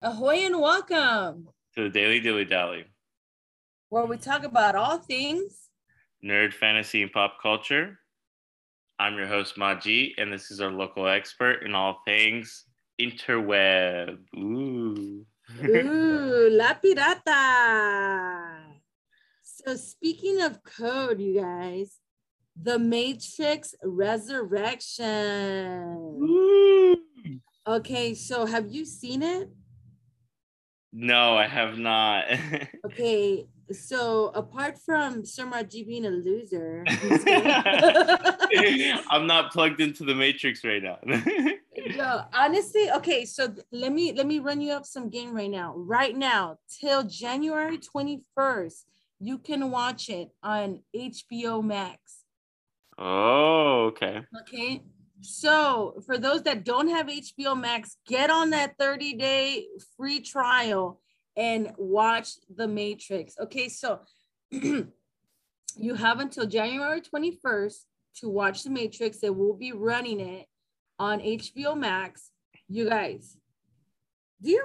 [0.00, 2.84] Ahoy and welcome, to the Daily Dilly Dally,
[3.88, 5.70] where we talk about all things.
[6.24, 7.98] nerd, fantasy, and pop culture.
[9.00, 12.64] I'm your host, Maji, and this is our local expert in all things
[13.00, 14.18] interweb.
[14.36, 15.26] Ooh.
[15.64, 18.60] Ooh, La Pirata.
[19.42, 21.98] So, speaking of code, you guys,
[22.60, 25.06] The Matrix Resurrection.
[26.22, 26.96] Ooh.
[27.66, 29.50] Okay, so have you seen it?
[30.92, 32.24] No, I have not.
[32.86, 36.84] Okay, so apart from Sir Maji being a loser,
[39.10, 40.98] I'm not plugged into the Matrix right now.
[41.76, 45.50] Yo, honestly, okay, so th- let me let me run you up some game right
[45.50, 45.74] now.
[45.76, 48.84] Right now, till January 21st,
[49.20, 52.24] you can watch it on HBO Max.
[52.96, 54.22] oh, okay.
[54.40, 54.82] Okay.
[55.20, 61.00] So for those that don't have HBO Max, get on that 30-day free trial
[61.36, 63.34] and watch The Matrix.
[63.38, 64.00] Okay, so
[64.50, 67.76] you have until January 21st
[68.16, 69.18] to watch The Matrix.
[69.18, 70.46] They will be running it
[70.98, 72.30] on HBO Max.
[72.68, 73.36] You guys,
[74.42, 74.64] do you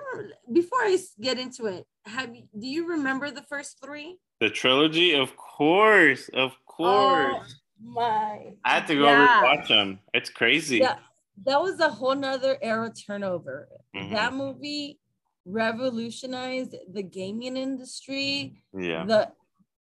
[0.52, 4.18] before I get into it, have you do you remember the first three?
[4.40, 7.36] The trilogy, of course, of oh, course.
[7.38, 9.42] Oh my I had to go yeah.
[9.42, 10.00] rewatch them.
[10.14, 10.78] It's crazy.
[10.80, 11.00] Yeah,
[11.46, 13.68] that was a whole nother era turnover.
[13.96, 14.12] Mhm.
[14.12, 15.00] That movie
[15.46, 19.06] revolutionized the gaming industry, Yeah.
[19.06, 19.32] the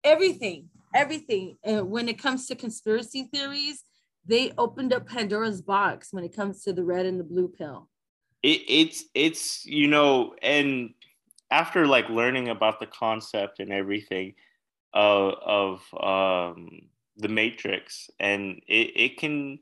[0.05, 1.57] everything, everything.
[1.63, 3.85] And when it comes to conspiracy theories,
[4.25, 7.89] they opened up Pandora's box when it comes to the red and the blue pill.
[8.43, 10.95] it, it's it's you know and
[11.51, 14.35] after like learning about the concept and everything
[14.93, 16.69] of of um
[17.17, 19.59] the matrix and it, it can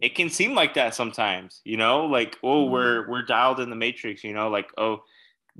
[0.00, 2.04] it can seem like that sometimes you know?
[2.06, 4.48] Like oh we're we're dialed in the matrix you know?
[4.48, 5.02] Like oh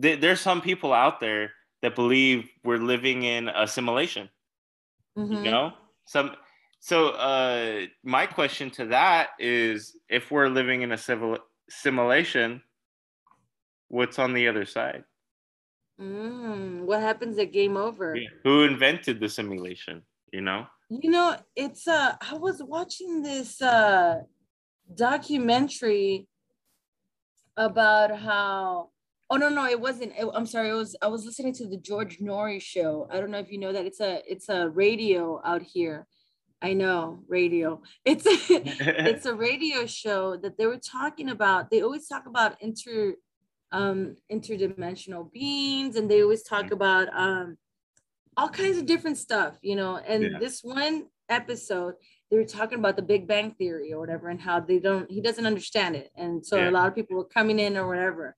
[0.00, 4.28] th- there's some people out there that believe we're living in a simulation
[5.16, 5.44] Mhm.
[5.44, 5.72] you know?
[6.06, 6.36] Some
[6.80, 11.38] so uh my question to that is if we're living in a civil
[11.68, 12.62] simulation
[13.88, 15.04] what's on the other side?
[16.00, 18.16] Mm, what happens at game over?
[18.44, 24.22] who invented the simulation you know You know, it's uh I was watching this uh
[24.92, 26.26] documentary
[27.56, 28.90] about how
[29.30, 31.76] oh no no it wasn't it- I'm sorry it was I was listening to the
[31.76, 33.06] George Noory show.
[33.10, 36.08] I don't know if you know that it's a it's a radio out here.
[36.60, 37.82] I know radio.
[38.04, 38.32] It's a,
[39.10, 41.70] it's a radio show that they were talking about.
[41.70, 43.14] They always talk about inter
[43.72, 47.56] um interdimensional beings and they always talk about um
[48.36, 49.96] all kinds of different stuff, you know.
[49.98, 50.38] And Yeah.
[50.38, 51.94] this one episode,
[52.30, 55.20] they were talking about the Big Bang Theory or whatever, and how they don't, he
[55.20, 56.10] doesn't understand it.
[56.14, 56.70] And so Yeah.
[56.70, 58.36] a lot of people were coming in or whatever.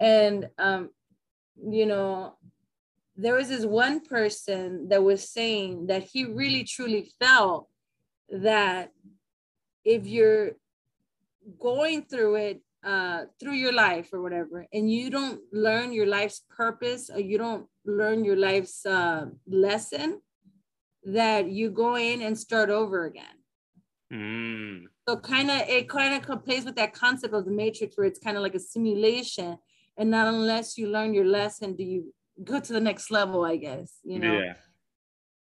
[0.00, 0.90] And, um,
[1.56, 2.38] you know,
[3.16, 7.68] there was this one person that was saying that he really truly felt
[8.30, 8.92] that
[9.84, 10.52] if you're
[11.58, 16.42] going through it uh, through your life or whatever, and you don't learn your life's
[16.50, 20.20] purpose or you don't learn your life's uh, lesson,
[21.04, 23.36] that you go in and start over again.
[24.12, 28.06] Mm, So kind of it kind of plays with that concept of the matrix where
[28.06, 29.58] it's kind of like a simulation,
[29.96, 32.14] and not unless you learn your lesson do you
[32.44, 33.98] go to the next level, I guess.
[34.04, 34.38] You know?
[34.40, 34.54] Yeah.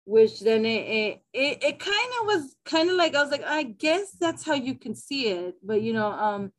[0.06, 3.44] Which then it it, it, it kind of was kind of like I was like
[3.44, 5.56] I guess that's how you can see it.
[5.62, 6.52] But you know um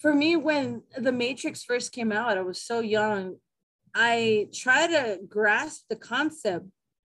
[0.00, 3.36] for me when the matrix first came out I was so young
[3.94, 6.66] I tried to grasp the concept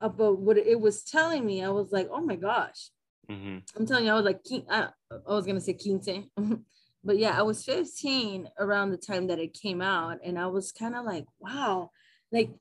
[0.01, 1.63] about what it was telling me.
[1.63, 2.89] I was like oh my gosh.
[3.29, 6.09] Hmm I'm telling you I was like king I, I was gonna say quince.
[7.05, 10.71] But yeah I was 15 around the time that it came out and I was
[10.71, 11.89] kind of like wow.
[12.31, 12.51] Like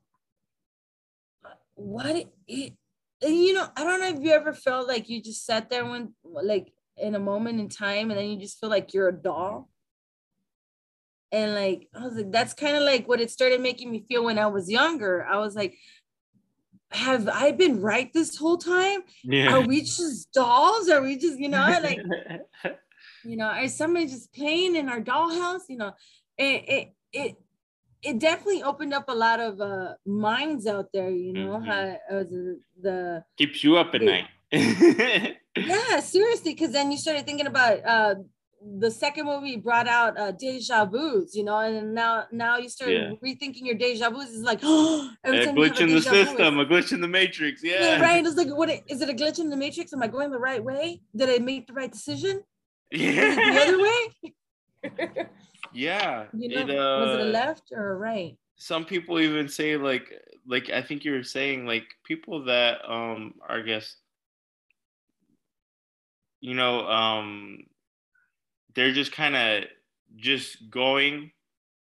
[1.75, 2.73] what it, it
[3.23, 5.85] and you know i don't know if you ever felt like you just sat there
[5.85, 9.23] when like in a moment in time and then you just feel like you're a
[9.23, 9.69] doll
[11.33, 14.25] and like i was like that's kind of like what it started making me feel
[14.25, 15.25] when i was younger.
[15.25, 15.75] I was like
[16.91, 19.01] have i been right this whole time?
[19.25, 19.55] Yeah.
[19.55, 20.89] Are we just dolls?
[20.91, 22.01] Are we just you know like
[23.25, 25.63] you know is somebody just playing in our dollhouse?
[25.69, 25.93] You know
[26.37, 27.37] it it it
[28.03, 31.67] it definitely opened up a lot of uh minds out there you know Mhm.
[31.67, 34.27] how uh, the, the keeps you up at night.
[35.57, 38.15] Yeah seriously because then you started thinking about uh
[38.79, 42.91] the second movie brought out uh deja vu's you know and now now you start
[42.91, 43.13] Yeah.
[43.23, 46.67] rethinking your deja vu's is like oh every a glitch in the vu, system a
[46.67, 49.51] glitch in the matrix yeah, yeah right it's like what is it a glitch in
[49.51, 52.43] the matrix am i going the right way did i make the right decision
[52.91, 54.33] is it the other way
[55.73, 56.25] yeah.
[56.37, 58.37] You know, it, uh, was it a left or a right?
[58.57, 60.13] some people even say like
[60.47, 63.97] like I think you were saying like people that um are I guess
[66.41, 67.65] you know um
[68.75, 69.65] they're just kind of
[70.17, 71.33] just going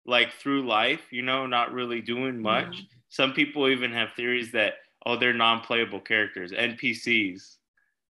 [0.05, 2.85] like through life, you know, not really doing much.
[3.09, 7.57] Some people even have theories that oh they're non-playable characters, NPCs,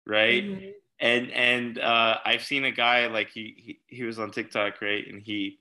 [0.06, 0.44] right?
[0.44, 0.74] Mhm.
[1.00, 3.54] and and uh, I've seen a guy like he,
[3.88, 5.60] he he was on TikTok right, and he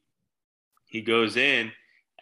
[0.88, 1.72] he goes in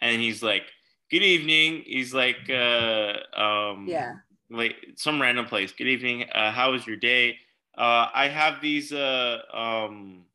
[0.00, 0.64] and he's like,
[1.10, 4.16] "Good evening." He's like, uh, um, Yeah.
[4.50, 5.72] like some random place.
[5.72, 6.28] Good evening.
[6.30, 7.38] Uh, how was your day?
[7.76, 10.26] Uh, I have these uh, um,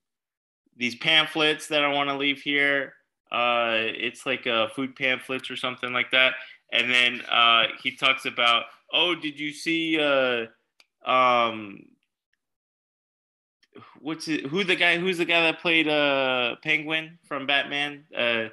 [0.78, 2.94] these pamphlets that I want to leave here.
[3.32, 6.34] Uh, it's like a food pamphlets or something like that.
[6.72, 10.46] And then uh, he talks about, oh, did you see uh,
[11.10, 11.80] um,
[14.00, 14.46] what's it?
[14.48, 14.98] Who the guy?
[14.98, 18.06] Who's the guy that played uh, Penguin from Batman?
[18.16, 18.50] Uh,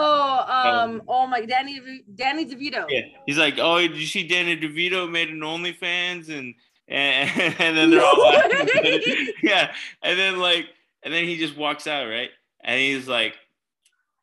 [0.00, 1.80] Oh, um, oh my, Danny,
[2.14, 2.86] Danny DeVito.
[2.88, 6.54] yeah, he's like, oh, did you see Danny DeVito made an OnlyFans and
[6.86, 8.16] and, and then they're all
[9.42, 10.66] yeah, and then like,
[11.02, 12.30] and then he just walks out, right?
[12.62, 13.34] And he's like,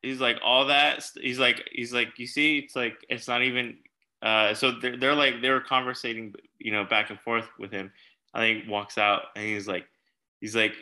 [0.02, 1.10] he's like, all that.
[1.16, 3.78] He's like, he's like, you see, it's like, it's not even.
[4.22, 7.92] Uh, so they're, they're like, they were conversating, you know, back and forth with him.
[8.34, 9.86] I think walks out and he's like,
[10.42, 10.74] he's like,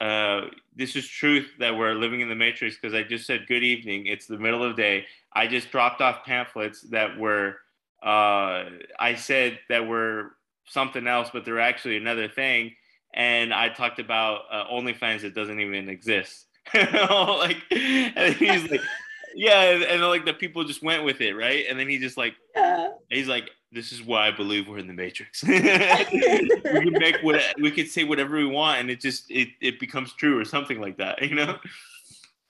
[0.00, 3.62] uh, this is truth that we're living in the matrix because I just said good
[3.62, 4.06] evening.
[4.06, 5.06] It's the middle of the day.
[5.32, 7.56] I just dropped off pamphlets that were,
[8.02, 8.64] uh,
[8.98, 10.32] I said that were
[10.66, 12.72] something else, but they're actually another thing.
[13.14, 16.46] And I talked about uh, OnlyFans that doesn't even exist.
[16.74, 18.80] like, and he's like,
[19.34, 21.64] yeah, and, and like the people just went with it, right?
[21.68, 22.88] And then he just like, Yeah.
[23.08, 25.42] he's like, this is why I believe we're in the matrix.
[25.46, 29.78] we can make what we can say whatever we want, and it just it it
[29.78, 31.56] becomes true or something like that, you know?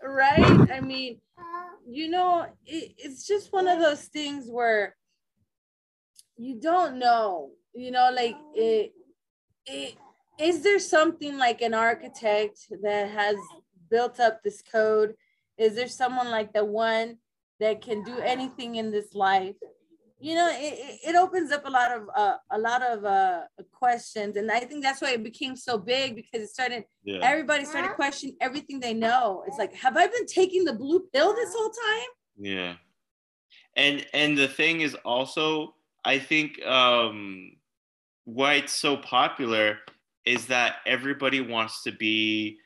[0.02, 0.70] right?
[0.72, 1.20] I mean,
[1.86, 4.96] you know, it, it's just one of those things where
[6.36, 8.92] you don't know, you know, like it,
[9.66, 9.96] it,
[10.40, 13.37] is there something like an architect that has
[13.90, 15.14] built up this code?
[15.58, 17.19] Is there someone like the one
[17.58, 19.56] that can do anything in this life?
[20.19, 23.42] You know, it, it- opens up a lot of uh, a lot of uh,
[23.72, 27.20] questions, and I think that's why it became so big because it started Yeah.
[27.22, 29.44] everybody started questioning everything they know.
[29.46, 32.10] It's like, have I been taking the blue pill this whole time?
[32.38, 32.75] Yeah.
[33.76, 37.56] And and the thing is also, I think um
[38.25, 39.78] why it's so popular
[40.25, 42.58] is that everybody wants to be,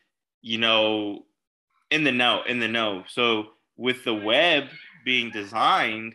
[0.43, 1.25] you know,
[1.91, 3.05] in the know, in the know.
[3.09, 4.65] So with the web
[5.05, 6.15] being designed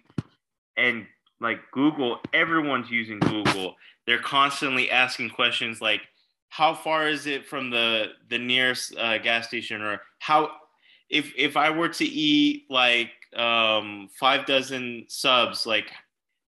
[0.77, 1.06] and
[1.39, 3.75] like Google, everyone's using Google.
[4.06, 6.01] They're constantly asking questions like
[6.50, 10.51] how far is it from the the nearest uh, gas station or how
[11.09, 15.91] if if I were to eat like um five dozen subs like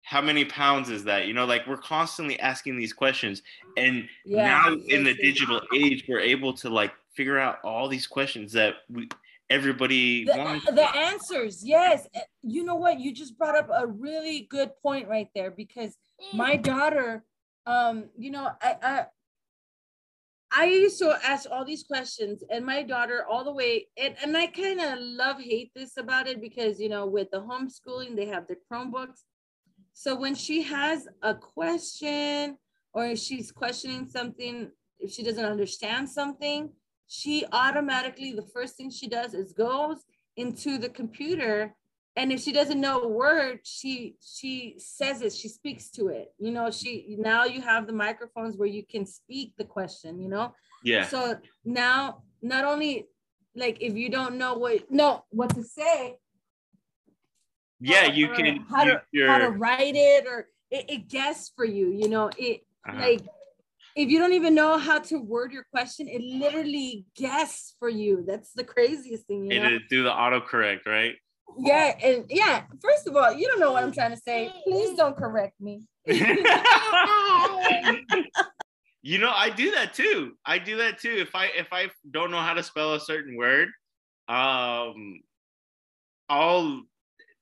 [0.03, 3.41] how many pounds is that you know like we're constantly asking these questions
[3.77, 8.51] and now in the digital age we're able to like figure out all these questions
[8.51, 9.07] that we
[9.51, 12.07] everybody wants the, the answers, yes.
[12.15, 12.99] Uh, You know what?
[12.99, 15.97] You just brought up a really good point right there because
[16.33, 17.23] my daughter,
[17.65, 19.05] um, you know, I, I
[20.53, 24.35] I used to ask all these questions, and my daughter, all the way, and, and
[24.35, 28.25] I kind of love hate this about it because, you know, with the homeschooling, they
[28.25, 29.21] have the Chromebooks.
[29.93, 32.57] So when she has a question
[32.93, 36.71] or if she's questioning something, if she doesn't understand something,
[37.07, 39.97] she automatically, the first thing she does is goes
[40.37, 41.75] into the computer.
[42.15, 46.33] And if she doesn't know a word, she she says it, she speaks to it.
[46.39, 50.29] You know, she now you have the microphones where you can speak the question, you
[50.29, 50.53] know.
[50.83, 53.07] yeah So now not only
[53.55, 56.17] like if you don't know what no what to say,
[57.81, 61.51] yeah you or can how to you're, how to write it or it, it guesses
[61.55, 62.99] for you you know it uh-huh.
[62.99, 63.21] like
[63.95, 68.23] if you don't even know how to word your question it literally guesses for you.
[68.25, 69.65] That's the craziest thing you know?
[69.65, 71.15] it'll do the autocorrect right?
[71.59, 74.53] Yeah and yeah first of all you don't know what i'm trying to say.
[74.63, 75.85] Please don't correct me.
[79.03, 80.33] You know i do that too.
[80.45, 81.15] I do that too.
[81.17, 83.69] If i if i don't know how to spell a certain word
[84.29, 85.21] um
[86.29, 86.83] i'll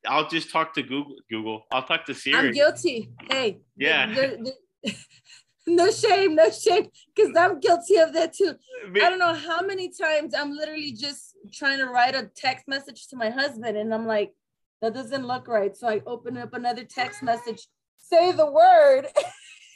[0.08, 4.36] i'll just talk to google google i'll talk to siri i'm guilty hey Yeah.
[5.68, 8.56] no shame no shame because i'm guilty of that too
[8.88, 12.68] Me- I don't know how many times I'm literally just trying to write a text
[12.68, 14.34] message to my husband, and I'm like,
[14.82, 15.76] that doesn't look right.
[15.76, 19.08] So I open up another text message, say the word,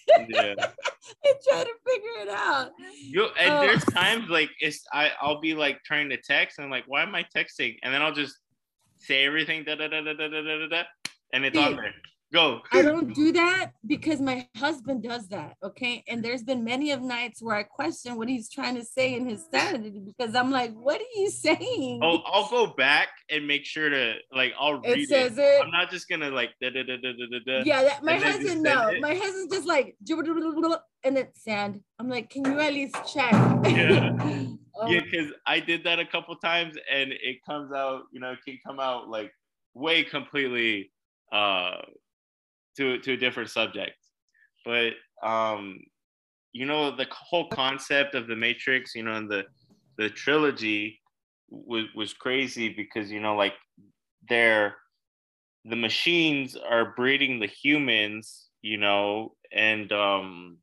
[0.08, 0.54] yeah.
[0.58, 2.72] and try to figure it out.
[3.02, 3.62] You and oh.
[3.62, 7.04] there's times like it's I I'll be like trying to text and I'm like, why
[7.04, 7.78] am I texting?
[7.84, 8.38] And then I'll just
[9.04, 10.84] say everything da da da da da da da, da
[11.34, 11.94] and it's on there.
[12.34, 12.62] Go.
[12.72, 15.56] I don't do that because my husband does that.
[15.64, 16.04] Okay.
[16.08, 19.30] And there's been many of nights where I question what he's trying to say in
[19.30, 22.00] his sanity because I'm like, what are you saying?
[22.02, 25.10] Oh, I'll go back and make sure to like I'll read it.
[25.10, 25.42] Says it.
[25.42, 25.64] it.
[25.64, 27.64] I'm not just gonna like da da da da da da.
[27.66, 29.00] Yeah, that, my husband no.
[29.00, 29.96] My husband's just like
[31.04, 31.82] and then sand.
[32.00, 33.32] I'm like, can you at least check?
[33.32, 34.10] Yeah.
[34.10, 38.32] um, yeah, because I did that a couple times and it comes out, you know,
[38.32, 39.32] it can come out like
[39.76, 40.92] way completely
[41.32, 41.78] uh
[42.78, 43.98] to to a different subject.
[44.66, 45.80] But um,
[46.52, 49.44] you know, the whole concept of the Matrix, you know, and the
[49.98, 51.00] the trilogy
[51.50, 53.54] was was crazy because you know, like
[54.30, 54.76] they're
[55.66, 60.58] the machines are breeding the humans, you know, and um,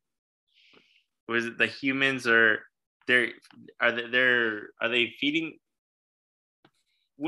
[1.29, 2.61] was it the humans are
[3.07, 3.29] they're
[3.81, 5.59] are they they're are they feeding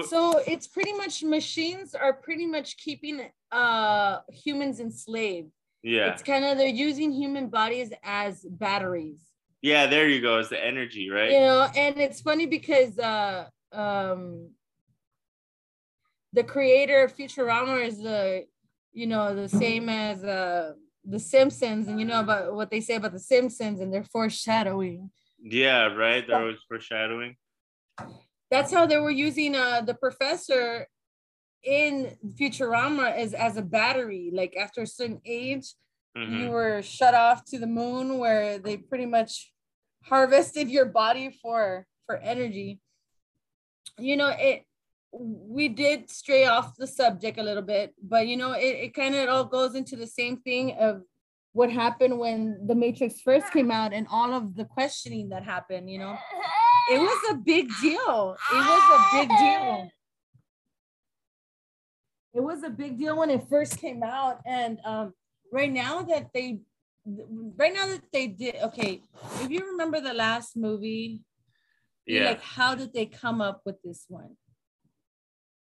[0.00, 5.50] so it's pretty much machines are pretty much keeping uh humans enslaved.
[5.82, 6.12] Yeah.
[6.12, 9.20] It's kind of they're using human bodies as batteries.
[9.60, 10.38] Yeah, there you go.
[10.38, 11.30] It's the energy, right?
[11.30, 14.50] You know, and it's funny because uh um
[16.32, 18.46] the creator of Futurama is the
[18.92, 20.72] you know the same as uh
[21.04, 25.10] the Simpsons, and you know about what they say about the Simpsons and their foreshadowing.
[25.42, 26.24] Yeah, right.
[26.26, 27.36] There was foreshadowing
[28.52, 30.86] that's how they were using uh, the professor
[31.64, 34.30] in Futurama as as a battery.
[34.30, 35.72] Like after a certain age,
[36.16, 36.36] mm-hmm.
[36.36, 39.50] you were shut off to the moon, where they pretty much
[40.04, 42.78] harvested your body for for energy.
[43.98, 44.64] You know it.
[45.14, 49.14] We did stray off the subject a little bit, but you know it, it kind
[49.14, 51.02] of all goes into the same thing of
[51.54, 55.88] what happened when the Matrix first came out and all of the questioning that happened.
[55.88, 56.18] You know
[56.92, 58.36] it was a big deal.
[58.52, 59.90] It was a big deal.
[62.34, 64.40] It was a big deal when it first came out.
[64.46, 65.14] And um,
[65.52, 66.60] right now that they,
[67.04, 69.02] right now that they did, okay,
[69.40, 71.20] if you remember the last movie,
[72.06, 72.24] yeah.
[72.24, 74.36] like how did they come up with this one?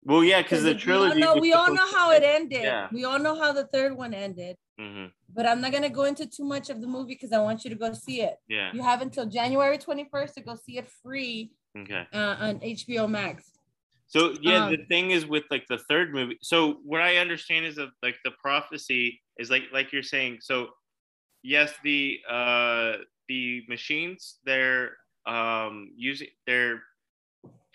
[0.03, 1.17] Well, yeah, because the trilogy.
[1.17, 2.63] We all know, we all know how it ended.
[2.63, 2.87] Yeah.
[2.91, 4.57] We all know how the third one ended.
[4.79, 5.07] Mm-hmm.
[5.33, 7.69] But I'm not gonna go into too much of the movie because I want you
[7.69, 8.35] to go see it.
[8.47, 8.71] Yeah.
[8.73, 11.51] You have until January 21st to go see it free.
[11.77, 12.05] Okay.
[12.13, 13.51] Uh, on HBO Max.
[14.07, 16.37] So yeah, um, the thing is with like the third movie.
[16.41, 20.39] So what I understand is that like the prophecy is like like you're saying.
[20.41, 20.69] So
[21.43, 22.93] yes, the uh
[23.29, 26.81] the machines they're um using they're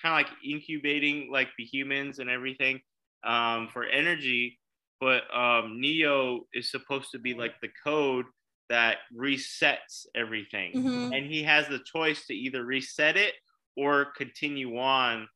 [0.03, 2.81] kind of like incubating like the humans and everything
[3.25, 4.59] um for energy
[5.01, 8.27] but um, Neo is supposed to be like the code
[8.69, 11.13] that resets everything, mm-hmm.
[11.13, 13.35] and he has the choice to either reset it
[13.77, 15.29] or continue on.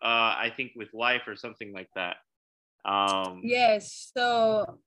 [0.00, 2.16] Uh, I think with life or something like that.
[2.84, 4.10] Um, yes.
[4.16, 4.78] So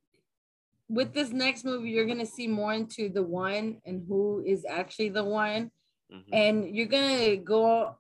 [0.88, 5.10] with this next movie, you're gonna see more into the one and who is actually
[5.10, 5.71] the one,
[6.13, 6.33] mm-hmm.
[6.33, 7.98] and you're gonna go.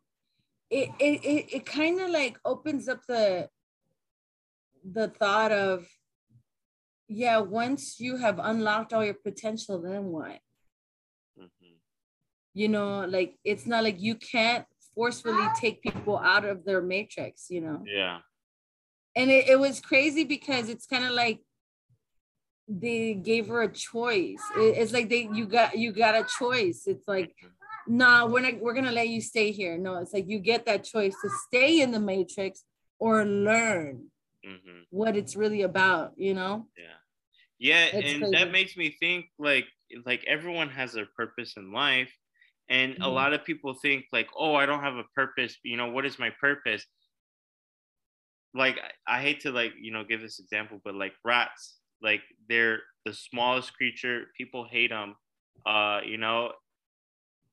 [0.71, 3.49] It it it, it kind of like opens up the
[4.83, 5.87] the thought of
[7.13, 10.39] yeah, once you have unlocked all your potential, then what?
[11.37, 11.75] Mm-hmm.
[12.53, 17.47] You know, like it's not like you can't forcefully take people out of their matrix,
[17.49, 17.83] you know?
[17.85, 18.19] Yeah.
[19.15, 21.41] And it, it was crazy because it's kind of like
[22.67, 24.41] they gave her a choice.
[24.55, 26.83] It, it's like they you got you got a choice.
[26.87, 27.35] It's like,
[27.99, 28.31] mm-hmm.
[28.31, 29.77] we're not we're gonna let you stay here.
[29.77, 32.63] No, it's like you get that choice to stay in the matrix
[32.99, 34.11] or learn
[34.45, 34.81] mm-hmm.
[34.89, 36.67] what it's really about, you know?
[36.77, 36.83] Yeah.
[37.59, 38.37] Yeah, it's and crazy.
[38.37, 39.65] that makes me think like
[40.05, 42.11] like everyone has a purpose in life.
[42.69, 43.03] And mm-hmm.
[43.03, 45.57] a lot of people think like, oh, I don't have a purpose.
[45.63, 46.83] You know, what is my purpose?
[48.55, 52.21] Like I, I hate to like, you know, give this example, but like rats, like
[52.49, 54.25] they're the smallest creature.
[54.35, 55.15] People hate them.
[55.63, 56.53] Uh, you know,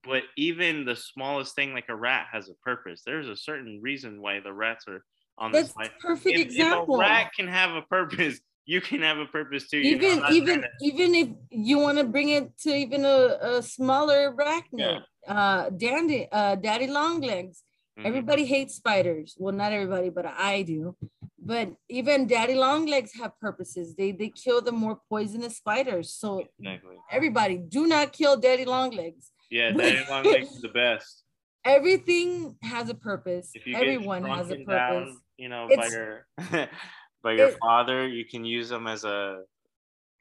[0.09, 3.03] but even the smallest thing like a rat has a purpose.
[3.05, 5.05] There's a certain reason why the rats are
[5.37, 5.93] on That's this planet.
[6.01, 7.01] Perfect if, example.
[7.01, 9.79] If a rat can have a purpose, you can have a purpose too.
[9.79, 10.69] Even know, even to...
[10.81, 15.01] even if you want to bring it to even a, a smaller arachnid, yeah.
[15.27, 17.63] uh, dandy, uh, daddy long legs.
[17.99, 18.07] Mm-hmm.
[18.07, 19.35] Everybody hates spiders.
[19.39, 20.97] Well, not everybody, but I do.
[21.41, 23.95] But even daddy long legs have purposes.
[23.97, 26.13] They they kill the more poisonous spiders.
[26.13, 26.97] So exactly.
[27.11, 29.33] everybody, do not kill daddy long legs.
[29.51, 31.25] Yeah, daddy long legs is the best.
[31.65, 33.53] Everything has a purpose.
[33.67, 34.67] Everyone has a purpose.
[34.67, 36.27] Down, you know, it's, by your
[37.23, 39.41] by your it, father, you can use them as a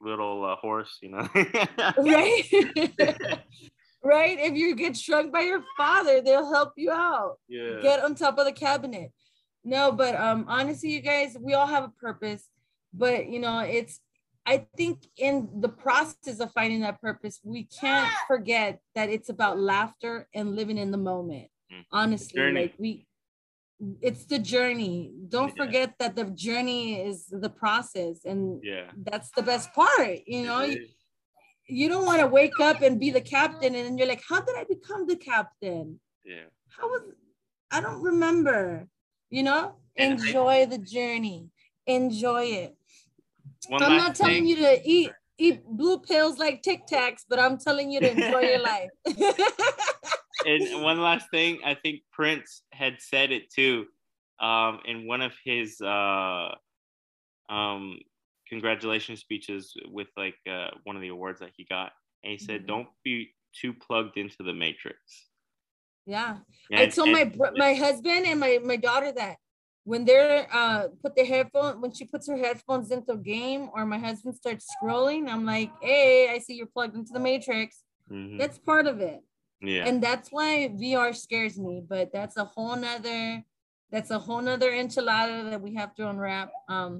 [0.00, 1.28] little uh, horse, you know.
[1.98, 2.44] right.
[4.02, 4.38] right.
[4.38, 7.38] If you get shrunk by your father, they'll help you out.
[7.48, 7.80] Yeah.
[7.82, 9.12] Get on top of the cabinet.
[9.64, 12.48] No, but um, honestly, you guys, we all have a purpose.
[12.94, 14.00] But you know, it's
[14.52, 14.96] I think
[15.28, 20.56] in the process of finding that purpose, we can't forget that it's about laughter and
[20.60, 21.48] living in the moment.
[21.72, 21.84] Mm.
[22.00, 22.90] Honestly, like we
[24.08, 24.96] it's the journey.
[25.36, 25.62] Don't Yeah.
[25.64, 28.40] forget that the journey is the process and
[28.72, 28.90] Yeah.
[29.08, 30.16] that's the best part.
[30.34, 30.86] You know, you,
[31.78, 34.40] you don't want to wake up and be the captain and then you're like, how
[34.46, 36.00] did I become the captain?
[36.24, 36.48] Yeah.
[36.76, 37.02] How was
[37.70, 38.88] I don't remember.
[39.30, 39.62] You know,
[39.94, 41.50] And I- enjoy the journey.
[41.86, 42.77] Enjoy it.
[43.66, 44.46] One I'm not telling thing.
[44.46, 45.10] you to eat
[45.40, 48.90] eat blue pills like Tic Tacs, but I'm telling you to enjoy your life.
[50.46, 53.86] and one last thing, I think Prince had said it too,
[54.40, 56.54] um, in one of his uh,
[57.48, 57.98] um,
[58.48, 61.92] congratulations speeches with like uh, one of the awards that he got,
[62.24, 62.66] and he said, Mhm.
[62.68, 65.28] "Don't be too plugged into the matrix."
[66.06, 66.38] yeah.
[66.70, 69.36] And, I told my and- bro- my husband and my my daughter that
[69.90, 73.80] when they're uh put their headphone when she puts her headphones into a game or
[73.94, 77.70] my husband starts scrolling, I'm like, hey, I see you're plugged into the matrix.
[78.12, 78.38] Mhm.
[78.40, 79.20] That's part of it.
[79.72, 80.50] yeah, and that's why
[80.82, 81.74] VR scares me.
[81.94, 83.42] But that's a whole nother,
[83.92, 86.48] that's a whole nother enchilada that we have to unwrap.
[86.68, 86.92] Um,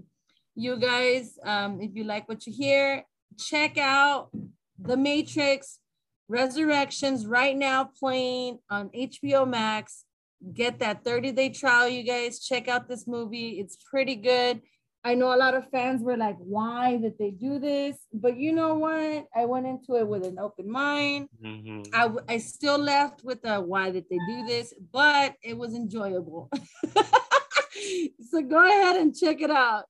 [0.65, 2.87] you guys, um, if you like what you hear,
[3.51, 4.31] check out
[4.91, 5.79] The Matrix
[6.29, 10.05] Resurrections right now playing on HBO Max.
[10.55, 12.39] Get that 30 day trial, you guys.
[12.41, 13.59] Check out this movie.
[13.61, 14.63] It's pretty good.
[15.05, 17.97] I know a lot of fans were like, why did they do this?
[18.13, 19.27] But you know what?
[19.35, 21.29] I went into it with an open mind.
[21.43, 21.87] Mhm.
[21.95, 25.75] I, w- I still left with the why did they do this, but it was
[25.75, 26.51] enjoyable.
[28.31, 29.85] so go ahead and check it out.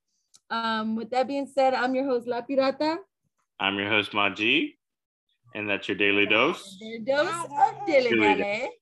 [0.51, 2.99] Um, with that being said, I'm your host, La Pirata.
[3.61, 4.75] I'm your host Maji,
[5.55, 6.79] and that's your daily dose.
[6.81, 8.69] Their dose of Dilly Dilly Dally.